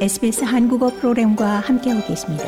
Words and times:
SBS 0.00 0.44
한국어 0.44 0.88
프로그램과 0.88 1.60
함께하고 1.60 2.06
계십니다. 2.06 2.44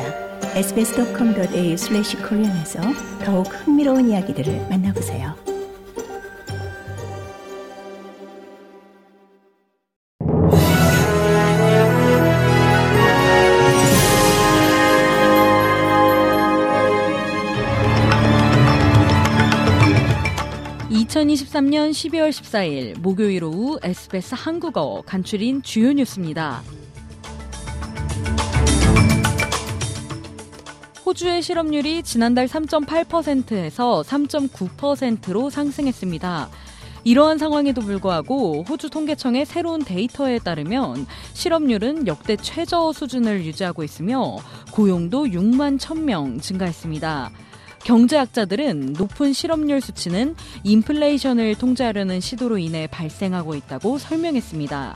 sbs.com.au/korean에서 0.55 2.81
더욱 3.23 3.45
흥미로운 3.45 4.09
이야기들을 4.09 4.69
만나보세요. 4.71 5.35
(2023년 20.89 21.91
12월 21.91 22.31
14일) 22.31 22.99
목요일 22.99 23.43
오후 23.43 23.77
SBS 23.83 24.33
한국어 24.35 25.03
간추린 25.05 25.61
주요 25.61 25.93
뉴스입니다. 25.93 26.63
호주의 31.05 31.41
실업률이 31.41 32.03
지난달 32.03 32.47
3.8%에서 32.47 34.03
3.9%로 34.07 35.49
상승했습니다. 35.49 36.49
이러한 37.03 37.37
상황에도 37.37 37.81
불구하고 37.81 38.63
호주 38.63 38.89
통계청의 38.89 39.45
새로운 39.45 39.83
데이터에 39.83 40.39
따르면 40.39 41.05
실업률은 41.33 42.07
역대 42.07 42.37
최저 42.37 42.93
수준을 42.93 43.43
유지하고 43.43 43.83
있으며 43.83 44.37
고용도 44.71 45.25
6만 45.25 45.77
1000명 45.77 46.41
증가했습니다. 46.41 47.31
경제학자들은 47.83 48.93
높은 48.93 49.33
실업률 49.33 49.81
수치는 49.81 50.35
인플레이션을 50.63 51.55
통제하려는 51.55 52.21
시도로 52.21 52.57
인해 52.57 52.87
발생하고 52.87 53.55
있다고 53.55 53.97
설명했습니다. 53.97 54.95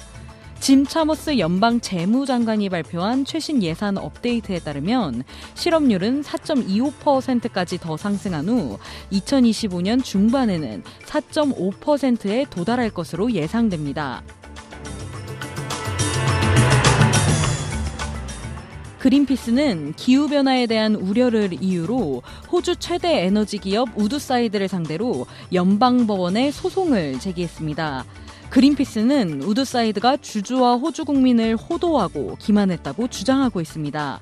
짐 0.60 0.86
차머스 0.86 1.38
연방 1.38 1.80
재무장관이 1.80 2.70
발표한 2.70 3.26
최신 3.26 3.64
예산 3.64 3.98
업데이트에 3.98 4.60
따르면 4.60 5.24
실업률은 5.54 6.24
4.25%까지 6.24 7.78
더 7.78 7.96
상승한 7.96 8.50
후 8.50 8.78
2025년 9.12 10.04
중반에는 10.04 10.84
4.5%에 11.06 12.46
도달할 12.50 12.90
것으로 12.90 13.32
예상됩니다. 13.32 14.24
그린피스는 19.00 19.94
기후변화에 19.94 20.66
대한 20.66 20.96
우려를 20.96 21.56
이유로 21.62 22.24
호주 22.52 22.76
최대 22.78 23.26
에너지 23.26 23.58
기업 23.58 23.90
우드사이드를 23.96 24.68
상대로 24.68 25.28
연방법원에 25.54 26.52
소송을 26.52 27.20
제기했습니다. 27.20 28.06
그린피스는 28.50 29.44
우드사이드가 29.44 30.18
주주와 30.18 30.76
호주 30.76 31.06
국민을 31.06 31.56
호도하고 31.56 32.38
기만했다고 32.40 33.08
주장하고 33.10 33.62
있습니다. 33.62 34.22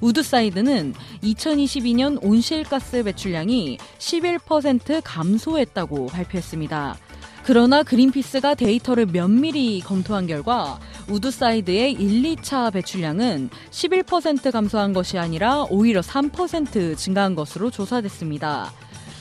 우드사이드는 0.00 0.94
2022년 1.22 2.18
온실가스 2.22 3.02
배출량이 3.04 3.78
11% 3.98 5.02
감소했다고 5.04 6.06
발표했습니다. 6.06 6.96
그러나 7.42 7.82
그린피스가 7.82 8.54
데이터를 8.54 9.06
면밀히 9.06 9.80
검토한 9.80 10.26
결과 10.26 10.78
우드사이드의 11.08 11.92
1, 11.92 12.36
2차 12.36 12.72
배출량은 12.72 13.50
11% 13.70 14.52
감소한 14.52 14.92
것이 14.92 15.18
아니라 15.18 15.64
오히려 15.70 16.00
3% 16.00 16.96
증가한 16.96 17.34
것으로 17.34 17.70
조사됐습니다. 17.70 18.72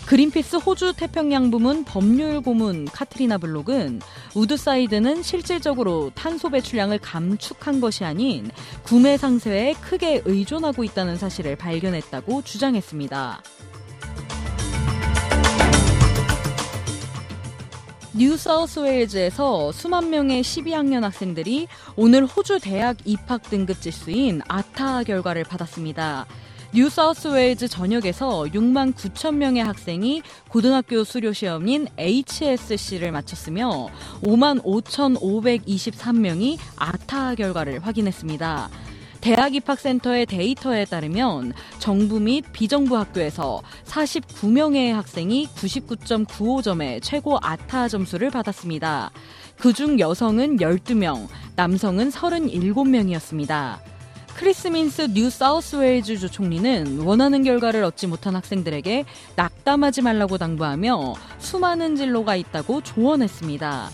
그린피스 0.09 0.55
호주 0.55 0.93
태평양 0.97 1.51
부문 1.51 1.83
법률 1.83 2.41
고문 2.41 2.85
카트리나 2.85 3.37
블록은 3.37 4.01
우드사이드는 4.33 5.21
실질적으로 5.21 6.11
탄소 6.15 6.49
배출량을 6.49 6.97
감축한 6.97 7.79
것이 7.79 8.03
아닌 8.03 8.49
구매 8.81 9.17
상세에 9.17 9.73
크게 9.73 10.23
의존하고 10.25 10.83
있다는 10.83 11.15
사실을 11.15 11.55
발견했다고 11.57 12.41
주장했습니다. 12.41 13.43
뉴사우스웨일즈에서 18.15 19.71
수만 19.71 20.09
명의 20.09 20.41
12학년 20.41 21.01
학생들이 21.01 21.67
오늘 21.95 22.25
호주 22.25 22.57
대학 22.61 22.97
입학 23.05 23.43
등급 23.43 23.79
지수인 23.79 24.41
아타 24.47 25.03
결과를 25.03 25.43
받았습니다. 25.43 26.25
뉴사우스웨일즈 26.71 27.67
전역에서 27.67 28.43
6만 28.43 28.93
9천 28.93 29.35
명의 29.35 29.63
학생이 29.63 30.21
고등학교 30.49 31.03
수료 31.03 31.33
시험인 31.33 31.87
HSC를 31.97 33.11
마쳤으며 33.11 33.87
5만 34.21 34.63
5,523명이 34.63 36.59
ATAR 36.75 37.33
결과를 37.33 37.79
확인했습니다. 37.79 38.69
대학 39.19 39.55
입학센터의 39.55 40.27
데이터에 40.27 40.85
따르면 40.85 41.53
정부 41.79 42.19
및 42.19 42.45
비정부 42.53 42.97
학교에서 42.97 43.61
49명의 43.85 44.91
학생이 44.91 45.47
99.95점의 45.47 47.01
최고 47.01 47.37
ATAR 47.41 47.87
점수를 47.87 48.29
받았습니다. 48.29 49.09
그중 49.57 49.99
여성은 49.99 50.57
12명, 50.57 51.27
남성은 51.55 52.11
37명이었습니다. 52.11 53.98
크리스 54.39 54.75
민스 54.75 55.01
뉴 55.13 55.29
사우스웨일즈주 55.29 56.29
총리는 56.29 56.99
원하는 57.01 57.43
결과를 57.43 57.83
얻지 57.83 58.07
못한 58.07 58.37
학생들에게 58.37 59.03
낙담하지 59.35 60.01
말라고 60.01 60.37
당부하며 60.37 61.15
수많은 61.39 61.97
진로가 61.97 62.37
있다고 62.37 62.79
조언했습니다. 62.79 63.89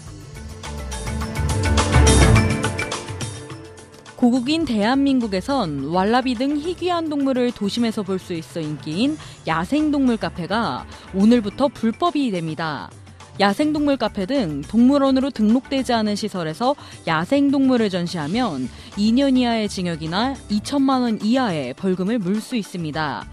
고국인 4.16 4.66
대한민국에선 4.66 5.90
왈라비 5.92 6.36
등 6.36 6.58
희귀한 6.58 7.10
동물을 7.10 7.52
도심에서 7.52 8.04
볼 8.04 8.20
수 8.20 8.34
있어 8.34 8.60
인기인 8.60 9.18
야생동물 9.48 10.18
카페가 10.18 10.86
오늘부터 11.16 11.70
불법이 11.70 12.30
됩니다. 12.30 12.92
야생동물 13.40 13.98
카페 13.98 14.26
등 14.26 14.62
동물원으로 14.62 15.30
등록되지 15.30 15.94
않은 15.94 16.16
시설에서 16.16 16.76
야생동물을 17.06 17.90
전시하면 17.90 18.70
2년 18.98 19.38
이하의 19.38 19.68
징역이나 19.68 20.36
2천만 20.50 21.02
원 21.02 21.20
이하의 21.22 21.74
벌금을 21.74 22.20
물 22.20 22.40
수 22.40 22.56
있습니다. 22.56 23.26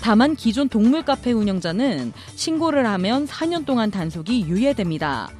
다만 0.00 0.34
기존 0.34 0.68
동물 0.68 1.04
카페 1.04 1.32
운영자는 1.32 2.12
신고를 2.34 2.86
하면 2.86 3.26
4년 3.26 3.64
동안 3.64 3.90
단속이 3.90 4.46
유예됩니다. 4.46 5.30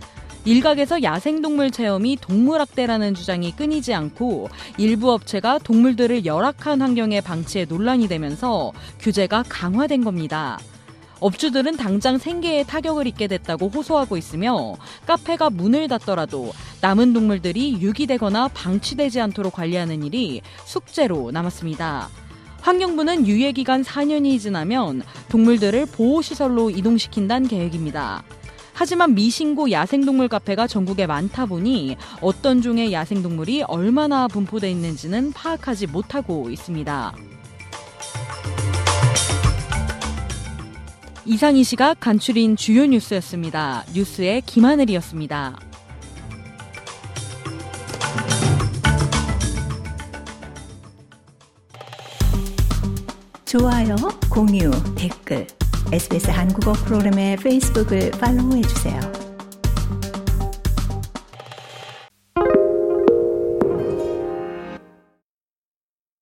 일각에서 0.45 1.03
야생동물 1.03 1.73
체험이 1.73 2.17
동물학대라는 2.21 3.15
주장이 3.15 3.53
끊이지 3.57 3.93
않고 3.95 4.49
일부 4.79 5.13
업체가 5.13 5.59
동물들을 5.59 6.25
열악한 6.25 6.81
환경에 6.81 7.21
방치해 7.21 7.65
논란이 7.65 8.07
되면서 8.07 8.73
규제가 9.01 9.45
강화된 9.49 10.05
겁니다. 10.05 10.59
업주들은 11.21 11.77
당장 11.77 12.19
생계에 12.19 12.65
타격을 12.65 13.07
입게 13.07 13.27
됐다고 13.27 13.69
호소하고 13.69 14.17
있으며 14.17 14.75
카페가 15.07 15.51
문을 15.51 15.89
닫더라도 15.89 16.53
남은 16.81 17.13
동물들이 17.13 17.81
유기되거나 17.81 18.49
방치되지 18.49 19.21
않도록 19.21 19.55
관리하는 19.55 20.03
일이 20.03 20.43
숙제로 20.65 21.31
남았습니다. 21.31 22.09
환경부는 22.61 23.27
유예 23.27 23.53
기간 23.53 23.83
4년이 23.83 24.41
지나면 24.41 25.03
동물들을 25.29 25.87
보호시설로 25.87 26.71
이동시킨다는 26.71 27.49
계획입니다. 27.49 28.25
하지만 28.73 29.15
미신고 29.15 29.71
야생동물 29.71 30.29
카페가 30.29 30.67
전국에 30.67 31.07
많다 31.07 31.47
보니 31.47 31.97
어떤 32.21 32.61
종의 32.61 32.93
야생동물이 32.93 33.63
얼마나 33.63 34.29
분포되어 34.29 34.69
있는지는 34.69 35.33
파악하지 35.33 35.87
못하고 35.87 36.51
있습니다. 36.51 37.15
이상 41.29 41.57
이 41.57 41.65
시각 41.65 41.99
간추린 41.99 42.55
주요 42.55 42.87
뉴스였습니다. 42.87 43.85
뉴스의 43.93 44.43
김하늘이었습니다. 44.43 45.59
좋아요, 53.45 53.97
공유, 54.31 54.71
댓글, 54.95 55.49
SBS 55.93 56.31
한국어 56.31 56.73
프로그램의 56.75 57.39
페이스북을 57.39 58.13
팔로우해주세요. 58.13 59.16